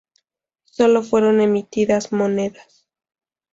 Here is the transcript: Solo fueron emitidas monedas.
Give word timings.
Solo 0.65 1.03
fueron 1.03 1.41
emitidas 1.41 2.11
monedas. 2.11 2.87